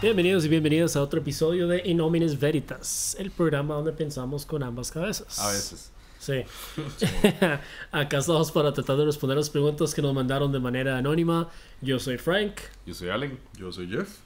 Bienvenidos 0.00 0.44
y 0.44 0.48
bienvenidos 0.48 0.94
a 0.94 1.02
otro 1.02 1.18
episodio 1.18 1.66
de 1.66 1.82
Inomines 1.84 2.38
Veritas, 2.38 3.16
el 3.18 3.32
programa 3.32 3.74
donde 3.74 3.90
pensamos 3.92 4.46
con 4.46 4.62
ambas 4.62 4.92
cabezas. 4.92 5.40
A 5.40 5.48
veces. 5.48 5.90
Sí. 6.20 6.44
Acá 7.90 8.18
estamos 8.18 8.52
para 8.52 8.72
tratar 8.72 8.96
de 8.96 9.06
responder 9.06 9.36
las 9.36 9.50
preguntas 9.50 9.92
que 9.92 10.00
nos 10.00 10.14
mandaron 10.14 10.52
de 10.52 10.60
manera 10.60 10.98
anónima. 10.98 11.48
Yo 11.80 11.98
soy 11.98 12.16
Frank. 12.16 12.60
Yo 12.86 12.94
soy 12.94 13.08
Allen. 13.08 13.40
Yo 13.58 13.72
soy 13.72 13.88
Jeff. 13.88 14.18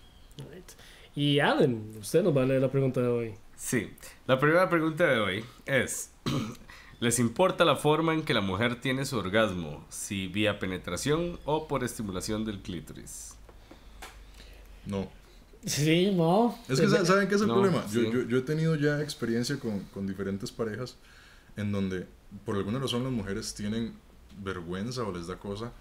Right. 0.53 0.72
Y 1.14 1.40
Allen, 1.40 1.96
usted 1.98 2.23
nos 2.23 2.36
va 2.36 2.43
a 2.43 2.46
leer 2.46 2.61
la 2.61 2.70
pregunta 2.70 3.00
de 3.00 3.09
hoy. 3.09 3.34
Sí. 3.57 3.91
La 4.26 4.39
primera 4.39 4.68
pregunta 4.68 5.07
de 5.07 5.20
hoy 5.20 5.45
es: 5.64 6.12
¿Les 7.00 7.18
importa 7.18 7.64
la 7.64 7.76
forma 7.76 8.12
en 8.12 8.25
que 8.25 8.34
la 8.34 8.43
mujer 8.43 8.79
tiene 8.79 9.07
su 9.07 9.17
orgasmo? 9.17 9.86
Si 9.89 10.26
vía 10.26 10.59
penetración 10.59 11.39
o 11.46 11.67
por 11.67 11.82
estimulación 11.82 12.45
del 12.45 12.61
clítoris. 12.61 13.39
No. 14.84 15.21
Sí, 15.64 16.12
no. 16.14 16.58
Es 16.68 16.80
que, 16.80 16.89
¿saben- 16.89 17.07
¿saben 17.07 17.29
qué 17.29 17.34
es 17.36 17.40
el 17.40 17.48
No, 17.48 17.54
problema? 17.54 17.84
Yo, 17.93 18.03
sí. 18.03 18.11
yo, 18.12 18.22
yo 18.22 18.39
he 18.39 18.43
tenido 18.43 18.75
ya 18.76 19.00
experiencia 19.00 19.58
con, 19.58 19.80
con 19.94 20.07
diferentes 20.07 20.50
parejas 20.50 20.96
en 21.57 21.70
donde, 21.72 22.07
por 22.44 22.57
alguna 22.57 22.79
razón, 22.79 23.04
las 23.04 23.12
mujeres 23.12 23.54
tienen 23.54 23.93
vergüenza 24.43 25.03
o 25.04 25.12
les 25.12 25.26
da 25.29 25.36
cosa 25.39 25.72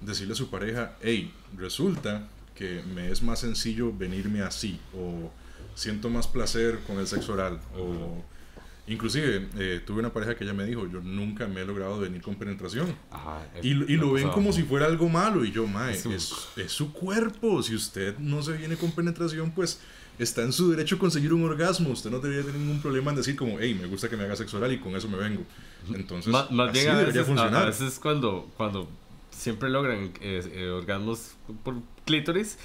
decirle 0.00 0.32
a 0.32 0.36
su 0.36 0.50
pareja, 0.50 0.96
hey, 1.02 1.32
resulta 1.56 2.28
que 2.54 2.82
me 2.94 3.10
es 3.10 3.22
más 3.22 3.38
sencillo 3.40 3.92
venirme 3.96 4.42
así, 4.42 4.78
o 4.94 5.30
siento 5.74 6.10
más 6.10 6.26
placer 6.26 6.80
con 6.86 6.98
el 6.98 7.06
sexo 7.06 7.32
oral, 7.34 7.60
o 7.76 8.22
inclusive 8.90 9.48
eh, 9.58 9.80
tuve 9.86 10.00
una 10.00 10.12
pareja 10.12 10.34
que 10.36 10.44
ella 10.44 10.52
me 10.52 10.64
dijo, 10.66 10.86
yo 10.86 11.00
nunca 11.00 11.46
me 11.46 11.62
he 11.62 11.64
logrado 11.64 11.98
venir 12.00 12.20
con 12.20 12.34
penetración. 12.34 12.94
Ajá. 13.10 13.46
Y, 13.62 13.68
y 13.70 13.96
lo 13.96 14.12
ven 14.12 14.28
como 14.28 14.52
si 14.52 14.62
fuera 14.64 14.86
algo 14.86 15.08
malo. 15.08 15.44
Y 15.44 15.52
yo, 15.52 15.66
mae, 15.66 15.94
Es 15.94 16.04
un- 16.06 16.12
es, 16.12 16.32
es 16.56 16.72
su 16.72 16.92
cuerpo. 16.92 17.62
Si 17.62 17.74
usted 17.74 18.18
no 18.18 18.42
se 18.42 18.52
viene 18.56 18.76
con 18.76 18.92
penetración, 18.92 19.52
pues 19.52 19.80
está 20.18 20.42
en 20.42 20.52
su 20.52 20.70
derecho 20.70 20.96
a 20.96 20.98
conseguir 20.98 21.32
un 21.32 21.42
orgasmo. 21.44 21.90
Usted 21.90 22.10
no 22.10 22.18
debería 22.18 22.44
tener 22.44 22.60
ningún 22.60 22.82
problema 22.82 23.10
en 23.10 23.16
decir 23.16 23.36
como, 23.36 23.58
hey, 23.58 23.74
me 23.80 23.86
gusta 23.86 24.08
que 24.10 24.16
me 24.16 24.24
haga 24.24 24.36
sexo 24.36 24.58
oral 24.58 24.72
y 24.72 24.78
con 24.78 24.94
eso 24.94 25.08
me 25.08 25.16
vengo. 25.16 25.42
Entonces, 25.94 26.30
Más, 26.32 26.50
más 26.50 26.70
así 26.70 26.80
bien 26.80 26.90
a 26.94 26.98
debería 26.98 27.20
veces, 27.22 27.26
funcionar. 27.34 27.62
a 27.62 27.66
veces 27.66 27.98
cuando, 27.98 28.50
cuando 28.56 28.88
siempre 29.30 29.70
logran 29.70 30.12
eh, 30.20 30.42
eh, 30.52 30.68
orgasmos 30.68 31.36
por 31.64 31.76
clítoris, 32.04 32.58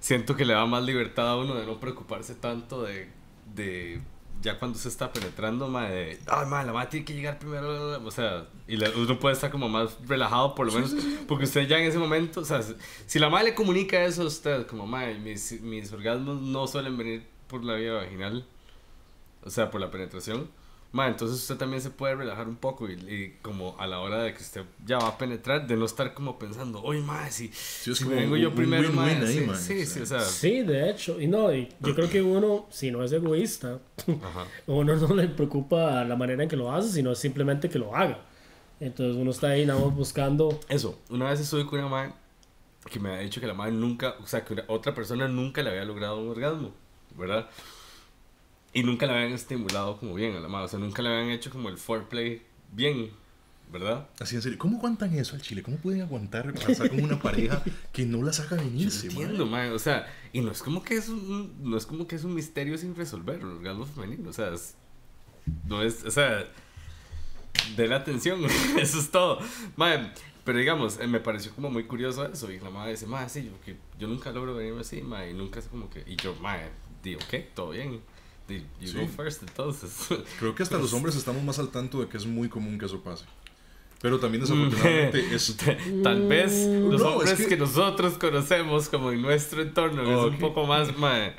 siento 0.00 0.34
que 0.34 0.44
le 0.44 0.54
da 0.54 0.64
más 0.66 0.82
libertad 0.82 1.28
a 1.28 1.36
uno 1.36 1.54
de 1.54 1.66
no 1.66 1.78
preocuparse 1.78 2.34
tanto 2.34 2.82
de, 2.82 3.08
de 3.54 4.00
ya 4.42 4.58
cuando 4.58 4.78
se 4.78 4.88
está 4.88 5.12
penetrando, 5.12 5.68
ma, 5.68 5.88
de, 5.88 6.18
ay, 6.26 6.46
ma, 6.46 6.62
la 6.64 6.72
madre 6.72 6.88
tiene 6.90 7.04
que 7.06 7.14
llegar 7.14 7.38
primero, 7.38 8.02
o 8.04 8.10
sea, 8.10 8.46
y 8.66 8.76
la- 8.76 8.90
uno 8.96 9.18
puede 9.18 9.34
estar 9.34 9.50
como 9.50 9.68
más 9.68 9.96
relajado 10.06 10.54
por 10.54 10.66
lo 10.66 10.72
menos, 10.72 10.94
porque 11.28 11.44
usted 11.44 11.66
ya 11.68 11.78
en 11.78 11.84
ese 11.84 11.98
momento, 11.98 12.40
o 12.40 12.44
sea, 12.44 12.62
si- 13.06 13.18
la 13.18 13.28
madre 13.28 13.50
le 13.50 13.54
comunica 13.54 14.02
eso 14.04 14.22
a 14.22 14.26
usted, 14.26 14.66
como, 14.66 14.86
ma, 14.86 15.06
mis, 15.22 15.60
mis 15.60 15.92
orgasmos 15.92 16.40
no 16.40 16.66
suelen 16.66 16.96
venir 16.96 17.26
por 17.48 17.64
la 17.64 17.74
vía 17.74 17.92
vaginal, 17.94 18.46
o 19.44 19.50
sea, 19.50 19.70
por 19.70 19.80
la 19.80 19.90
penetración. 19.90 20.48
Ma, 20.92 21.06
entonces 21.06 21.38
usted 21.38 21.56
también 21.56 21.80
se 21.80 21.90
puede 21.90 22.16
relajar 22.16 22.48
un 22.48 22.56
poco 22.56 22.88
y, 22.90 22.94
y 22.94 23.38
como 23.42 23.76
a 23.78 23.86
la 23.86 24.00
hora 24.00 24.22
de 24.24 24.34
que 24.34 24.42
usted 24.42 24.64
ya 24.84 24.98
va 24.98 25.08
a 25.08 25.18
penetrar, 25.18 25.64
de 25.66 25.76
no 25.76 25.84
estar 25.84 26.12
como 26.14 26.36
pensando, 26.36 26.82
oye, 26.82 27.00
ma, 27.00 27.30
si, 27.30 27.44
es 27.46 27.98
si 27.98 28.04
vengo 28.04 28.34
un- 28.34 28.40
yo 28.40 28.48
un 28.48 28.54
primero, 28.56 28.90
ma, 28.92 29.08
sí, 29.24 29.46
sí, 29.56 29.86
sí, 29.86 30.00
o 30.00 30.06
sea. 30.06 30.20
Sí, 30.24 30.62
de 30.62 30.90
hecho. 30.90 31.20
Y 31.20 31.28
no, 31.28 31.54
y 31.54 31.68
yo 31.78 31.94
creo 31.94 32.10
que 32.10 32.20
uno, 32.22 32.66
si 32.70 32.90
no 32.90 33.04
es 33.04 33.12
egoísta, 33.12 33.78
ajá. 34.20 34.46
uno 34.66 34.96
no 34.96 35.14
le 35.14 35.28
preocupa 35.28 36.02
la 36.04 36.16
manera 36.16 36.42
en 36.42 36.48
que 36.48 36.56
lo 36.56 36.72
hace, 36.72 36.88
sino 36.90 37.14
simplemente 37.14 37.68
que 37.68 37.78
lo 37.78 37.94
haga. 37.94 38.18
Entonces 38.80 39.14
uno 39.16 39.30
está 39.30 39.50
ahí 39.50 39.64
nada 39.66 39.78
más 39.84 39.94
buscando. 39.94 40.58
Eso, 40.68 40.98
una 41.08 41.30
vez 41.30 41.38
estuve 41.38 41.66
con 41.66 41.78
una 41.78 41.88
madre 41.88 42.12
que 42.90 42.98
me 42.98 43.10
había 43.10 43.20
dicho 43.22 43.40
que 43.40 43.46
la 43.46 43.54
madre 43.54 43.72
nunca, 43.72 44.16
o 44.20 44.26
sea, 44.26 44.44
que 44.44 44.54
una- 44.54 44.64
otra 44.66 44.92
persona 44.92 45.28
nunca 45.28 45.62
le 45.62 45.70
había 45.70 45.84
logrado 45.84 46.18
un 46.18 46.30
orgasmo, 46.30 46.72
¿verdad? 47.16 47.48
Y 48.72 48.82
nunca 48.84 49.06
le 49.06 49.12
habían 49.14 49.32
estimulado 49.32 49.98
como 49.98 50.14
bien 50.14 50.36
a 50.36 50.40
la 50.40 50.48
madre, 50.48 50.66
o 50.66 50.68
sea, 50.68 50.78
nunca 50.78 51.02
le 51.02 51.08
habían 51.08 51.30
hecho 51.30 51.50
como 51.50 51.68
el 51.68 51.76
foreplay 51.76 52.42
bien, 52.72 53.10
¿verdad? 53.72 54.08
Así 54.20 54.36
en 54.36 54.42
serio, 54.42 54.58
¿cómo 54.58 54.76
aguantan 54.78 55.12
eso 55.18 55.34
al 55.34 55.42
chile? 55.42 55.62
¿Cómo 55.62 55.76
pueden 55.78 56.02
aguantar 56.02 56.52
pasar 56.54 56.88
con 56.88 57.02
una 57.02 57.20
pareja 57.20 57.62
que 57.92 58.04
no 58.06 58.22
las 58.22 58.38
haga 58.40 58.56
venirse, 58.62 59.08
mae? 59.10 59.22
Entiendo, 59.22 59.46
mae, 59.46 59.70
o 59.70 59.78
sea, 59.78 60.06
y 60.32 60.40
no 60.40 60.52
es 60.52 60.62
como 60.62 60.84
que 60.84 60.96
es 60.96 61.08
un, 61.08 61.52
no 61.62 61.76
es 61.76 61.84
como 61.86 62.06
que 62.06 62.14
es 62.16 62.22
un 62.24 62.34
misterio 62.34 62.78
sin 62.78 62.94
resolver, 62.94 63.40
el 63.40 63.46
orgasmo 63.46 63.86
femenino, 63.86 64.30
o 64.30 64.32
sea, 64.32 64.54
es- 64.54 64.74
no 65.66 65.82
es, 65.82 66.04
o 66.04 66.10
sea, 66.12 66.46
de 67.76 67.88
la 67.88 67.96
atención, 67.96 68.40
eso 68.78 68.98
es 69.00 69.10
todo, 69.10 69.40
mae, 69.76 70.12
pero 70.44 70.58
digamos, 70.58 70.98
eh, 71.00 71.06
me 71.06 71.20
pareció 71.20 71.52
como 71.54 71.70
muy 71.70 71.84
curioso 71.84 72.24
eso, 72.26 72.50
y 72.50 72.60
la 72.60 72.70
madre 72.70 72.92
dice, 72.92 73.06
mae, 73.06 73.28
sí, 73.28 73.44
yo, 73.44 73.60
que 73.64 73.76
yo 73.98 74.08
nunca 74.08 74.30
logro 74.30 74.54
venirme 74.54 74.80
así, 74.82 75.02
mae, 75.02 75.30
y 75.30 75.34
nunca 75.34 75.58
es 75.58 75.66
como 75.66 75.90
que, 75.90 76.04
y 76.06 76.16
yo, 76.16 76.34
mae, 76.36 76.68
digo, 77.02 77.20
¿qué? 77.30 77.38
Todo 77.54 77.70
bien, 77.70 78.00
you 78.80 78.88
Sí. 78.88 78.98
go 78.98 79.06
first, 79.08 79.42
entonces, 79.42 80.08
Creo 80.38 80.54
que 80.54 80.62
hasta 80.62 80.78
los 80.78 80.92
hombres 80.92 81.16
estamos 81.16 81.42
más 81.42 81.58
al 81.58 81.68
tanto 81.70 82.00
de 82.00 82.08
que 82.08 82.16
es 82.16 82.26
muy 82.26 82.48
común 82.48 82.78
que 82.78 82.86
eso 82.86 83.02
pase. 83.02 83.24
Pero 84.02 84.18
también 84.18 84.42
Mm. 84.42 84.46
desafortunadamente 84.70 85.34
es... 85.34 85.56
tal 86.02 86.26
vez 86.28 86.66
los 86.66 87.00
No, 87.00 87.22
es 87.22 87.30
hombres 87.30 87.34
que- 87.34 87.46
que... 87.48 87.56
nosotros 87.56 88.14
conocemos 88.18 88.88
como 88.88 89.12
en 89.12 89.20
nuestro 89.22 89.62
entorno 89.62 90.02
es 90.02 90.32
un 90.32 90.38
poco 90.38 90.66
más, 90.66 90.96
mae, 90.98 91.34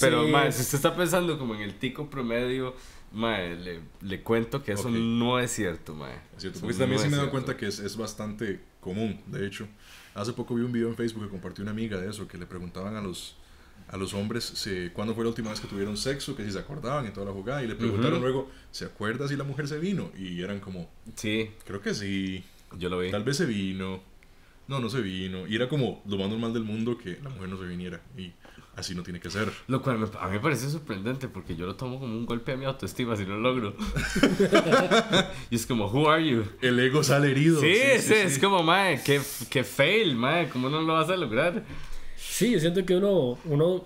Pero, 0.00 0.24
Sí. 0.24 0.30
mae, 0.32 0.50
si 0.52 0.62
usted 0.62 0.76
está 0.76 0.96
pensando 0.96 1.38
como 1.38 1.54
en 1.54 1.60
el 1.60 1.74
tico 1.74 2.10
promedio, 2.10 2.74
mae, 3.12 3.54
le, 3.56 3.80
le 4.00 4.22
cuento 4.22 4.62
que 4.62 4.72
eso 4.72 4.88
Ok. 4.88 4.94
no 4.94 5.38
es 5.38 5.52
cierto, 5.52 5.94
mae. 5.94 6.14
Es 6.36 6.42
cierto, 6.42 6.60
porque 6.60 6.74
también 6.76 6.98
no 6.98 7.04
sí 7.04 7.08
me 7.08 7.12
he 7.12 7.14
es 7.14 7.18
dado 7.20 7.30
cuenta 7.30 7.56
que 7.56 7.66
es, 7.68 7.78
es 7.78 7.96
bastante 7.96 8.60
común, 8.80 9.20
de 9.26 9.46
hecho. 9.46 9.68
Hace 10.14 10.32
poco 10.32 10.54
vi 10.56 10.62
un 10.62 10.72
video 10.72 10.88
en 10.88 10.96
Facebook 10.96 11.24
que 11.24 11.30
compartió 11.30 11.62
una 11.62 11.70
amiga 11.70 11.96
de 12.00 12.10
eso, 12.10 12.26
que 12.26 12.36
le 12.38 12.44
preguntaban 12.46 12.96
a 12.96 13.00
los, 13.00 13.36
a 13.88 13.96
los 13.96 14.12
hombres 14.14 14.44
si, 14.44 14.90
cuándo 14.90 15.14
fue 15.14 15.24
la 15.24 15.30
última 15.30 15.50
vez 15.50 15.60
que 15.60 15.66
tuvieron 15.68 15.96
sexo, 15.96 16.34
que 16.36 16.44
si 16.44 16.52
se 16.52 16.58
acordaban 16.58 17.06
y 17.06 17.10
toda 17.10 17.26
la 17.26 17.32
jugada, 17.32 17.62
y 17.62 17.66
le 17.68 17.74
preguntaron 17.74 18.14
Ujú. 18.14 18.22
luego, 18.22 18.50
¿se 18.70 18.84
acuerda 18.84 19.28
si 19.28 19.36
la 19.36 19.44
mujer 19.44 19.66
se 19.68 19.78
vino? 19.78 20.10
Y 20.18 20.42
eran 20.42 20.60
como, 20.60 20.90
Sí, 21.14 21.50
creo 21.64 21.80
que 21.80 21.94
sí, 21.94 22.44
yo 22.78 22.88
lo 22.88 22.98
vi. 22.98 23.10
tal 23.10 23.24
vez 23.24 23.36
se 23.38 23.46
vino, 23.46 24.00
no, 24.66 24.80
no 24.80 24.90
se 24.90 25.00
vino. 25.00 25.46
Y 25.46 25.54
era 25.56 25.68
como 25.68 26.02
lo 26.06 26.18
más 26.18 26.28
normal 26.28 26.52
del 26.52 26.64
mundo 26.64 26.98
que 26.98 27.18
la 27.22 27.30
mujer 27.30 27.48
no 27.48 27.56
se 27.58 27.64
viniera, 27.66 28.00
y 28.16 28.32
así 28.76 28.94
no 28.94 29.02
tiene 29.02 29.18
que 29.20 29.30
ser. 29.30 29.50
Lo 29.68 29.80
cual 29.82 29.98
me- 29.98 30.06
a 30.20 30.26
mí 30.26 30.32
me 30.34 30.40
parece 30.40 30.68
sorprendente 30.68 31.26
porque 31.28 31.56
yo 31.56 31.64
lo 31.66 31.74
tomo 31.74 31.98
como 31.98 32.14
un 32.14 32.26
golpe 32.26 32.52
a 32.52 32.56
mi 32.56 32.64
autoestima 32.66 33.16
si 33.16 33.24
no 33.24 33.36
lo 33.38 33.40
logro. 33.54 33.74
y 35.50 35.56
es 35.56 35.66
como, 35.66 35.86
who 35.86 36.08
are 36.10 36.24
you? 36.24 36.44
El 36.60 36.78
ego 36.78 37.02
sale 37.02 37.30
herido. 37.30 37.60
Sí, 37.60 37.74
sí, 38.00 38.14
es 38.14 38.38
como, 38.38 38.62
mae, 38.62 39.02
qué, 39.02 39.20
qué 39.50 39.64
fail, 39.64 40.14
mae, 40.14 40.48
¿cómo 40.50 40.68
no 40.68 40.80
lo 40.82 40.92
vas 40.94 41.08
a 41.08 41.16
lograr? 41.16 41.64
Sí, 42.18 42.52
yo 42.52 42.60
siento 42.60 42.84
que 42.84 42.96
uno, 42.96 43.38
uno 43.44 43.84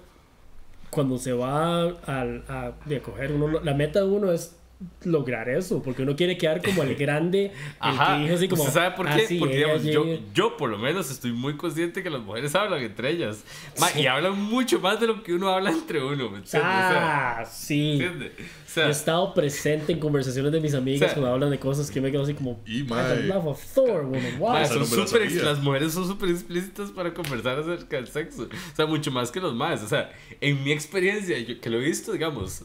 cuando 0.91 1.19
se 1.19 1.33
va 1.33 1.83
al- 1.85 2.45
a, 2.49 2.73
de 2.87 3.03
coger, 3.03 3.33
uno, 3.33 3.61
la 3.61 3.75
meta 3.75 4.01
de 4.01 4.07
uno 4.07 4.33
es 4.33 4.57
lograr 5.05 5.49
eso, 5.49 5.83
porque 5.83 6.03
uno 6.03 6.15
quiere 6.17 6.37
quedar 6.39 6.63
como 6.63 6.83
el 6.83 6.95
grande, 6.95 7.47
el 7.47 7.53
Ajá, 7.81 8.17
que 8.17 8.23
dijo 8.23 8.35
así 8.37 8.49
como, 8.49 8.63
¿usted 8.63 8.75
sabe 8.75 8.97
por 8.97 9.09
"Ah, 9.09 9.17
qué? 9.17 9.27
sí, 9.27 9.39
Porque, 9.39 9.59
ella 9.59 9.67
digamos, 9.79 9.85
yo, 9.85 10.05
llega". 10.05 10.23
yo 10.35 10.57
por 10.57 10.71
lo 10.71 10.79
menos 10.79 11.11
estoy 11.11 11.33
muy 11.33 11.57
consciente 11.57 12.03
que 12.03 12.11
las 12.11 12.21
mujeres 12.23 12.55
hablan 12.55 12.83
entre 12.83 13.11
ellas. 13.11 13.45
Ma, 13.81 13.89
Y 13.99 14.07
hablan 14.07 14.41
mucho 14.41 14.81
más 14.81 15.01
de 15.01 15.07
lo 15.07 15.23
que 15.23 15.33
uno 15.35 15.49
habla 15.49 15.71
entre 15.71 16.03
uno, 16.03 16.31
¿me 16.31 16.39
entiendes? 16.39 16.51
O 16.53 16.53
sea, 16.55 17.39
Ah, 17.41 17.45
sí. 17.45 17.93
¿entiende? 17.93 18.27
O 18.37 18.39
Yo 18.41 18.45
sea, 18.67 18.87
he 18.89 18.91
estado 18.91 19.35
presente 19.35 19.93
en 19.93 19.99
conversaciones 20.01 20.51
de 20.51 20.61
mis 20.61 20.73
amigas 20.75 21.03
O 21.03 21.05
sea, 21.07 21.15
cuando 21.15 21.33
hablan 21.35 21.51
de 21.51 21.59
cosas 21.59 21.91
que 21.91 22.01
me 22.01 22.11
quedo 22.11 22.23
así 22.23 22.35
como, 22.35 22.61
Y, 22.65 22.81
"I 22.81 22.83
mae. 22.85 23.23
love 23.25 23.47
of 23.47 23.65
Thor, 23.75 24.05
woman, 24.07 24.39
wow". 24.39 24.53
ma, 24.53 24.65
son 24.65 24.77
no 24.79 24.85
la 24.97 25.07
sabía. 25.07 25.43
las 25.43 25.59
mujeres 25.63 25.93
son 25.93 26.07
súper 26.07 26.31
explícitas 26.31 26.91
para 26.91 27.13
conversar 27.13 27.59
acerca 27.59 27.97
del 27.97 28.09
sexo. 28.09 28.45
O 28.45 28.77
sea, 28.77 28.87
mucho 28.87 29.11
más 29.11 29.31
que 29.31 29.41
los 29.41 29.55
más. 29.55 29.83
O 29.83 29.89
sea, 29.89 30.11
en 30.41 30.63
mi 30.65 30.73
experiencia, 30.73 31.39
yo 31.39 31.61
que 31.61 31.69
lo 31.71 31.79
he 31.81 31.85
visto, 31.85 32.13
digamos, 32.13 32.65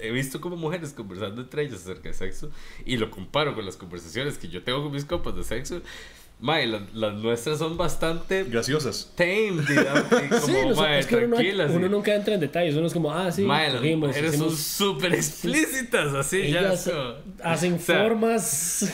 he 0.00 0.10
visto 0.10 0.40
como 0.40 0.56
mujeres 0.56 0.92
conversando 0.92 1.42
entre 1.42 1.62
ellas 1.62 1.82
acerca 1.82 2.08
de 2.08 2.14
sexo 2.14 2.50
y 2.84 2.96
lo 2.96 3.10
comparo 3.10 3.54
con 3.54 3.64
las 3.64 3.76
conversaciones 3.76 4.38
que 4.38 4.48
yo 4.48 4.62
tengo 4.62 4.82
con 4.82 4.92
mis 4.92 5.04
copas 5.04 5.34
de 5.36 5.44
sexo. 5.44 5.82
Ma, 6.38 6.60
y 6.60 6.66
las, 6.66 6.82
las 6.92 7.14
nuestras 7.14 7.58
son 7.58 7.78
bastante 7.78 8.44
Graciosas. 8.44 9.10
tame, 9.16 9.52
digamos, 9.68 10.04
y 10.12 10.28
como, 10.28 10.46
Sí, 10.46 10.52
mae, 10.76 10.98
es 10.98 11.06
que 11.06 11.16
tranquilas. 11.16 11.70
uno 11.70 11.88
nunca 11.88 12.14
entra 12.14 12.34
en 12.34 12.40
detalles, 12.40 12.74
uno 12.76 12.86
es 12.88 12.92
como, 12.92 13.10
ah, 13.10 13.32
sí, 13.32 13.40
mae, 13.42 13.72
las 13.72 13.82
mujeres 13.96 14.36
son 14.36 14.54
súper 14.54 15.14
explícitas, 15.14 16.12
así, 16.14 16.50
ya. 16.50 16.60
ellas 16.60 16.90
como- 16.92 17.14
hacen 17.42 17.74
o 17.74 17.78
sea, 17.78 17.98
formas, 18.02 18.92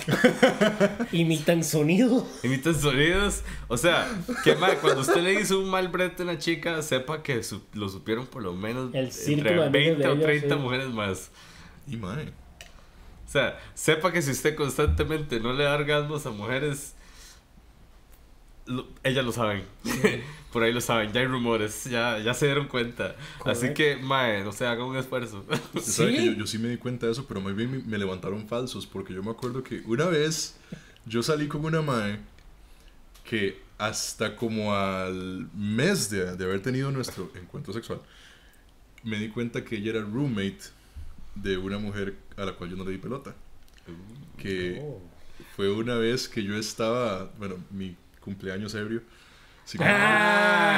imitan 1.12 1.64
sonido. 1.64 2.26
Imitan 2.42 2.74
sonidos. 2.80 3.42
O 3.68 3.76
sea, 3.76 4.08
que 4.44 4.54
mae, 4.56 4.76
cuando 4.76 5.00
usted 5.00 5.20
le 5.22 5.34
hizo 5.40 5.58
un 5.58 5.68
mal 5.68 5.88
brete 5.88 6.22
a 6.22 6.26
una 6.26 6.38
chica, 6.38 6.80
sepa 6.82 7.22
que 7.24 7.42
su- 7.42 7.62
lo 7.74 7.88
supieron 7.88 8.26
por 8.26 8.42
lo 8.42 8.52
menos 8.52 8.94
El 8.94 9.10
entre 9.26 9.54
de 9.54 9.62
amigas 9.64 9.72
20 9.72 10.02
de 10.02 10.08
o 10.08 10.12
ella, 10.12 10.22
30 10.22 10.54
sí. 10.54 10.60
mujeres 10.60 10.88
más. 10.90 11.30
Y 11.88 11.96
mae. 11.96 12.28
O 13.26 13.30
sea, 13.32 13.58
sepa 13.74 14.12
que 14.12 14.20
si 14.22 14.30
usted 14.30 14.54
constantemente 14.54 15.40
no 15.40 15.52
le 15.54 15.64
da 15.64 15.74
orgasmos 15.74 16.24
a 16.26 16.30
mujeres, 16.30 16.94
lo- 18.66 18.86
ellas 19.02 19.24
lo 19.24 19.32
saben. 19.32 19.64
Por 20.52 20.62
ahí 20.62 20.72
lo 20.72 20.82
saben, 20.82 21.12
ya 21.12 21.20
hay 21.20 21.26
rumores, 21.26 21.84
ya, 21.84 22.18
ya 22.18 22.34
se 22.34 22.44
dieron 22.46 22.68
cuenta. 22.68 23.16
Así 23.46 23.68
Correcto. 23.68 23.74
que, 23.74 23.96
mae, 23.96 24.44
no 24.44 24.52
sé, 24.52 24.66
haga 24.66 24.84
un 24.84 24.96
esfuerzo. 24.96 25.44
Sabe 25.80 26.12
que 26.12 26.18
Sí. 26.20 26.26
yo, 26.26 26.32
yo 26.32 26.46
sí 26.46 26.58
me 26.58 26.68
di 26.68 26.76
cuenta 26.76 27.06
de 27.06 27.12
eso, 27.12 27.26
pero 27.26 27.40
más 27.40 27.56
bien 27.56 27.70
me, 27.70 27.78
me 27.78 27.96
levantaron 27.98 28.46
falsos, 28.48 28.86
porque 28.86 29.14
yo 29.14 29.22
me 29.22 29.30
acuerdo 29.30 29.62
que 29.62 29.80
una 29.86 30.04
vez 30.06 30.56
yo 31.06 31.22
salí 31.22 31.48
con 31.48 31.64
una 31.64 31.80
mae 31.80 32.18
que 33.24 33.60
hasta 33.78 34.36
como 34.36 34.74
al 34.74 35.48
mes 35.54 36.10
de, 36.10 36.36
de 36.36 36.44
haber 36.44 36.60
tenido 36.60 36.90
nuestro 36.92 37.30
encuentro 37.34 37.72
sexual, 37.72 38.00
me 39.02 39.18
di 39.18 39.28
cuenta 39.30 39.64
que 39.64 39.76
ella 39.76 39.92
era 39.92 40.00
roommate 40.02 40.60
de 41.34 41.56
una 41.56 41.78
mujer 41.78 42.14
a 42.36 42.44
la 42.44 42.52
cual 42.52 42.70
yo 42.70 42.76
no 42.76 42.84
le 42.84 42.92
di 42.92 42.98
pelota. 42.98 43.34
Que 44.36 44.78
Oh. 44.82 45.00
fue 45.56 45.70
una 45.72 45.94
vez 45.96 46.28
que 46.28 46.42
yo 46.44 46.56
estaba, 46.56 47.30
bueno, 47.38 47.56
mi 47.70 47.96
cumpleaños 48.22 48.74
ebrio. 48.74 49.02
Así 49.64 49.76
que- 49.78 49.84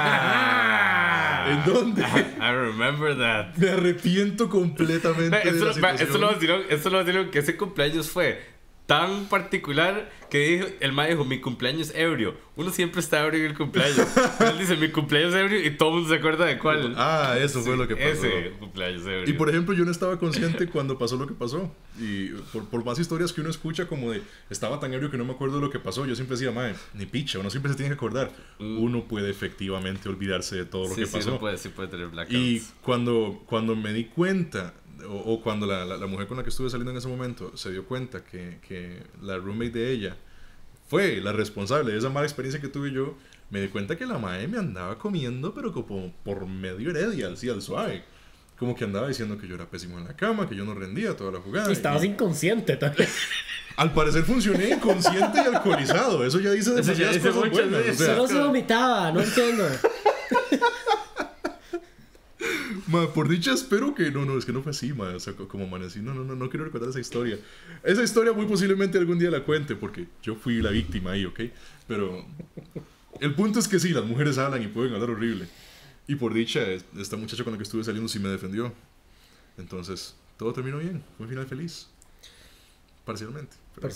Ah. 0.07 1.47
¿En 1.49 1.65
dónde? 1.73 2.03
I 2.03 2.51
remember 2.53 3.17
that. 3.19 3.55
Me 3.57 3.71
arrepiento 3.71 4.49
completamente 4.49 5.37
de 5.37 5.49
Esto, 5.51 5.65
la 5.67 5.73
va, 5.81 5.91
esto 5.93 6.19
lo 6.19 6.31
esto 6.69 6.91
lo 6.91 7.05
que 7.31 7.39
ese 7.41 7.57
cumpleaños 7.57 8.11
fue 8.11 8.54
tan 8.87 9.27
particular 9.27 10.11
que 10.29 10.39
dijo, 10.39 10.67
el 10.81 10.93
ma 10.93 11.07
dijo, 11.07 11.25
mi 11.25 11.41
cumpleaños 11.41 11.93
ebrio. 11.95 12.35
Uno 12.57 12.71
siempre 12.71 13.01
está 13.01 13.25
ebrio 13.25 13.45
en 13.45 13.51
el 13.53 13.57
cumpleaños. 13.57 14.07
Pero 14.39 14.51
él 14.51 14.59
dice, 14.59 14.77
mi 14.77 14.89
cumpleaños 14.89 15.35
ebrio 15.35 15.65
y 15.65 15.71
todo 15.71 15.91
el 15.91 15.95
mundo 15.97 16.11
se 16.11 16.17
acuerda 16.17 16.45
de 16.45 16.59
cuál. 16.59 16.95
Ah, 16.97 17.37
eso 17.41 17.63
fue 17.63 17.77
lo 17.77 17.89
que 17.89 17.97
pasó. 17.97 18.27
Ese 18.27 18.51
cumpleaños 18.59 19.03
ebrio. 19.03 19.31
Y 19.31 19.33
por 19.33 19.49
ejemplo, 19.49 19.75
yo 19.75 19.85
no 19.85 19.91
estaba 19.91 20.19
consciente 20.19 20.67
cuando 20.67 20.99
pasó 20.99 21.17
lo 21.17 21.27
que 21.27 21.35
pasó. 21.35 21.73
Y 21.99 22.29
por, 22.53 22.69
por 22.69 22.85
más 22.85 22.99
historias 22.99 23.33
que 23.33 23.41
uno 23.41 23.51
escucha, 23.51 23.87
como 23.87 24.11
de 24.11 24.23
estaba 24.51 24.81
tan 24.81 24.93
ebrio 24.93 25.11
que 25.11 25.17
no 25.17 25.25
me 25.25 25.33
acuerdo 25.33 25.57
de 25.57 25.63
lo 25.63 25.71
que 25.71 25.79
pasó, 25.79 26.05
yo 26.05 26.15
siempre 26.15 26.37
decía, 26.37 26.51
madre, 26.53 26.75
ni 26.95 27.07
picha, 27.07 27.39
uno 27.39 27.51
siempre 27.51 27.71
se 27.71 27.77
tiene 27.77 27.91
que 27.91 27.95
acordar. 27.95 28.33
Mm. 28.59 28.79
Uno 28.79 29.05
puede 29.05 29.31
efectivamente 29.31 30.09
olvidarse 30.09 30.57
de 30.57 30.65
todo 30.67 30.89
lo 30.89 30.95
sí, 30.95 31.03
que 31.03 31.07
sí, 31.07 31.13
pasó. 31.13 31.31
uno 31.31 31.41
puede, 31.41 31.59
sí 31.59 31.69
puede 31.69 31.89
tener 31.89 32.09
blackouts. 32.09 32.37
Y 32.37 32.63
cuando, 32.83 33.43
cuando 33.47 33.77
me 33.77 33.93
di 33.93 34.07
cuenta, 34.07 34.75
o, 35.09 35.13
o 35.35 35.43
cuando 35.43 35.67
la, 35.67 35.85
la- 35.85 35.97
la 35.97 36.07
mujer 36.07 36.27
con 36.27 36.37
la 36.37 36.43
que 36.43 36.51
estuve 36.51 36.71
saliendo 36.71 36.91
en 36.91 36.97
ese 36.99 37.09
momento 37.09 37.57
se 37.57 37.71
dio 37.73 37.85
cuenta 37.87 38.25
que, 38.25 38.59
que 38.67 39.03
la 39.23 39.37
roommate 39.39 39.71
de 39.79 39.91
ella 39.93 40.17
fue 40.89 41.21
la 41.21 41.33
responsable 41.33 41.93
de 41.93 41.99
esa 41.99 42.11
mala 42.11 42.27
experiencia 42.27 42.61
que 42.61 42.69
tuve 42.69 42.93
yo, 42.93 43.17
me 43.51 43.61
di 43.61 43.69
cuenta 43.69 43.97
que 43.97 44.07
la 44.07 44.19
mae 44.19 44.47
me 44.49 44.59
andaba 44.59 44.99
comiendo, 44.99 45.55
pero 45.55 45.73
como 45.73 46.13
por 46.25 46.47
medio 46.47 46.91
heredia, 46.91 47.29
así 47.29 47.49
al 47.49 47.63
suave. 47.63 48.05
Como 48.59 48.77
que 48.77 48.85
andaba 48.85 49.09
diciendo 49.09 49.37
que 49.37 49.49
yo 49.49 49.57
era 49.57 49.69
pésimo 49.69 49.99
en 49.99 50.05
la 50.05 50.15
cama, 50.15 50.49
que 50.49 50.55
yo 50.55 50.65
no 50.65 50.75
rendía 50.75 51.17
toda 51.17 51.33
la 51.33 51.41
jugada. 51.41 51.69
Y 51.69 51.73
estabas 51.73 52.05
Y 52.05 52.09
inconsciente 52.09 52.77
también. 52.77 53.09
Al 53.77 53.93
parecer 53.93 54.23
funcioné 54.23 54.71
inconsciente 54.71 55.39
y 55.43 55.55
alcoholizado. 55.55 56.25
Eso 56.25 56.39
ya 56.39 56.53
dice 56.53 56.71
Eso 56.79 56.93
ya 56.93 57.11
demasiadas 57.11 57.15
dice 57.17 57.29
cosas 57.31 57.51
buenas. 57.51 57.81
O 57.89 57.95
sea, 57.95 58.15
Solo 58.15 58.29
se 58.29 58.39
vomitaba, 58.39 59.11
no 59.11 59.21
entiendo. 59.21 59.67
Por 63.15 63.29
dicha 63.29 63.53
espero 63.53 63.95
que 63.95 64.11
no, 64.11 64.25
no, 64.25 64.37
es 64.39 64.45
que 64.45 64.53
no 64.53 64.63
fue 64.63 64.71
así, 64.71 64.93
o 64.93 65.21
sea, 65.21 65.35
co- 65.35 65.49
como 65.49 65.65
amanecí, 65.65 66.01
no, 66.01 66.15
no, 66.15 66.25
no, 66.25 66.35
no 66.37 66.51
quiero 66.51 66.65
recordar 66.65 66.89
esa 66.91 67.01
historia. 67.01 67.39
Esa 67.83 68.03
historia 68.03 68.33
muy 68.33 68.47
posiblemente 68.47 68.99
algún 68.99 69.19
día 69.19 69.31
la 69.31 69.45
cuente, 69.45 69.77
porque 69.77 70.07
yo 70.23 70.35
fui 70.37 70.61
la 70.63 70.71
víctima 70.71 71.13
ahí, 71.13 71.25
¿ok? 71.25 71.41
Pero 71.89 72.25
el 73.21 73.35
punto 73.35 73.59
es 73.59 73.69
que 73.69 73.79
sí, 73.79 73.91
las 73.91 74.05
mujeres 74.05 74.39
hablan 74.39 74.63
y 74.63 74.67
pueden 74.69 74.95
hablar 74.95 75.11
horrible. 75.11 75.47
Y 76.07 76.17
por 76.17 76.35
dicha, 76.35 76.63
es- 76.69 76.85
esta 76.99 77.17
muchacha 77.17 77.45
con 77.45 77.53
la 77.53 77.59
que 77.59 77.65
estuve 77.65 77.85
saliendo 77.85 78.09
sí 78.09 78.19
me 78.19 78.29
defendió. 78.29 78.73
Entonces, 79.59 80.15
todo 80.39 80.53
terminó 80.53 80.79
bien, 80.79 81.03
fue 81.17 81.25
un 81.27 81.31
final 81.31 81.47
feliz. 81.47 81.89
Parcialmente. 83.05 83.57
pero-. 83.75 83.87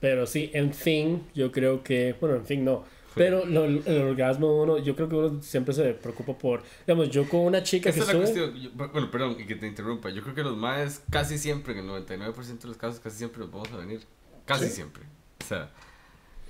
Pero 0.00 0.26
sí, 0.26 0.50
en 0.54 0.72
fin, 0.72 1.22
yo 1.34 1.50
creo 1.50 1.82
que, 1.82 2.14
bueno, 2.20 2.36
en 2.36 2.46
fin, 2.46 2.64
no. 2.64 2.84
Pero 3.18 3.44
lo- 3.44 3.64
el 3.64 4.02
orgasmo, 4.02 4.62
uno, 4.62 4.78
yo 4.78 4.94
creo 4.96 5.08
que 5.08 5.14
uno 5.16 5.42
siempre 5.42 5.74
se 5.74 5.92
preocupa 5.94 6.36
por, 6.38 6.62
digamos, 6.86 7.10
yo 7.10 7.28
con 7.28 7.40
una 7.40 7.62
chica 7.62 7.90
que 7.92 8.00
Esa 8.00 8.10
es 8.12 8.18
la 8.18 8.24
estuve, 8.24 8.46
cuestión. 8.52 8.72
Yo- 8.78 8.88
bueno, 8.92 9.10
perdón, 9.10 9.36
y 9.38 9.44
que 9.46 9.54
te 9.56 9.66
interrumpa. 9.66 10.10
Yo 10.10 10.22
creo 10.22 10.34
que 10.34 10.42
los 10.42 10.56
maes 10.56 11.02
casi 11.10 11.36
siempre, 11.38 11.72
en 11.74 11.80
el 11.80 11.86
99% 11.86 12.62
de 12.62 12.68
los 12.68 12.76
casos, 12.76 13.00
casi 13.00 13.18
siempre 13.18 13.40
nos 13.40 13.50
vamos 13.50 13.70
a 13.72 13.76
venir. 13.76 14.00
Casi 14.46 14.66
Sí. 14.66 14.70
siempre. 14.72 15.02
O 15.42 15.44
sea, 15.44 15.70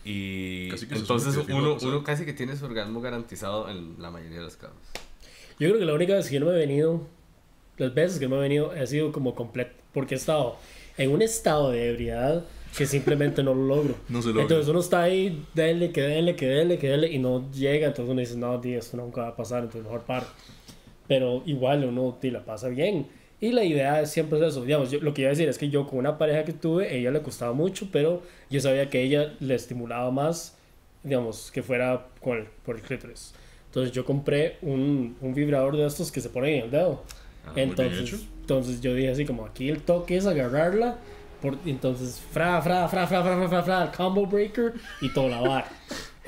y 0.04 0.70
que 0.70 0.94
entonces 0.94 1.36
que 1.44 1.52
uno, 1.52 1.76
uno 1.82 2.04
casi 2.04 2.24
que 2.24 2.32
tiene 2.32 2.56
su 2.56 2.64
orgasmo 2.64 3.00
garantizado 3.00 3.68
en 3.68 3.96
la 4.00 4.10
mayoría 4.10 4.38
de 4.38 4.44
los 4.44 4.56
casos. 4.56 4.76
yo 5.58 5.68
creo 5.68 5.78
que 5.80 5.84
la 5.84 5.94
única 5.94 6.14
vez 6.14 6.28
que 6.28 6.34
yo 6.34 6.40
no 6.40 6.46
me 6.46 6.52
he 6.52 6.58
venido, 6.58 7.02
las 7.78 7.92
veces 7.92 8.18
que 8.20 8.28
me 8.28 8.36
he 8.36 8.40
venido, 8.40 8.70
ha 8.70 8.86
sido 8.86 9.10
como 9.12 9.34
completo, 9.34 9.72
porque 9.92 10.14
he 10.14 10.18
estado 10.18 10.56
en 10.96 11.10
un 11.10 11.20
estado 11.22 11.70
de 11.72 11.90
ebriedad 11.90 12.44
que 12.76 12.86
simplemente 12.86 13.42
no 13.42 13.54
lo 13.54 13.66
logro. 13.66 13.94
No 14.08 14.20
se 14.22 14.28
logra. 14.28 14.42
Entonces 14.42 14.68
uno 14.68 14.80
está 14.80 15.02
ahí, 15.02 15.44
denle, 15.54 15.90
que 15.90 16.02
denle, 16.02 16.36
que 16.36 16.46
denle, 16.46 16.78
que 16.78 16.88
denle, 16.88 17.10
y 17.12 17.18
no 17.18 17.50
llega, 17.52 17.86
entonces 17.88 18.10
uno 18.10 18.20
dice, 18.20 18.36
no, 18.36 18.60
tío, 18.60 18.78
esto 18.78 18.96
nunca 18.96 19.22
va 19.22 19.28
a 19.28 19.36
pasar, 19.36 19.60
entonces 19.64 19.82
mejor 19.84 20.02
paro. 20.02 20.26
Pero 21.06 21.42
igual 21.46 21.84
uno 21.84 22.16
tío, 22.20 22.32
la 22.32 22.44
pasa 22.44 22.68
bien. 22.68 23.06
Y 23.40 23.52
la 23.52 23.64
idea 23.64 24.04
siempre 24.04 24.38
es 24.40 24.44
eso. 24.46 24.64
Digamos, 24.64 24.90
yo- 24.90 25.00
lo 25.00 25.14
que 25.14 25.22
iba 25.22 25.28
a 25.28 25.32
decir 25.32 25.48
es 25.48 25.58
que 25.58 25.68
yo 25.70 25.86
con 25.86 26.00
una 26.00 26.18
pareja 26.18 26.44
que 26.44 26.52
tuve, 26.52 26.96
ella 26.98 27.10
le 27.10 27.22
costaba 27.22 27.52
mucho, 27.52 27.88
pero 27.92 28.22
yo 28.50 28.60
sabía 28.60 28.90
que 28.90 29.02
ella 29.02 29.34
le 29.40 29.54
estimulaba 29.54 30.10
más, 30.10 30.56
digamos, 31.04 31.50
que 31.52 31.62
fuera 31.62 32.06
con 32.20 32.38
el- 32.38 32.46
por 32.64 32.76
el 32.76 32.82
clítoris. 32.82 33.32
Entonces 33.66 33.92
yo 33.92 34.04
compré 34.04 34.56
un, 34.62 35.16
un 35.20 35.34
vibrador 35.34 35.76
de 35.76 35.86
estos 35.86 36.10
que 36.10 36.20
se 36.20 36.28
ponen 36.30 36.54
en 36.56 36.64
el 36.64 36.70
dedo. 36.70 37.02
Ah, 37.46 37.52
entonces, 37.56 38.26
entonces 38.40 38.80
yo 38.80 38.94
dije 38.94 39.10
así 39.10 39.24
como 39.24 39.46
aquí 39.46 39.68
el 39.68 39.82
toque 39.82 40.16
es 40.16 40.26
agarrarla, 40.26 40.98
por, 41.40 41.56
entonces 41.64 42.20
fra, 42.32 42.60
fra, 42.62 42.88
fra, 42.88 43.06
fra, 43.06 43.22
fra, 43.22 43.36
fra, 43.36 43.48
fra, 43.48 43.62
fra, 43.62 43.92
combo 43.92 44.26
breaker 44.26 44.74
y 45.00 45.12
todo 45.12 45.28
la. 45.28 45.64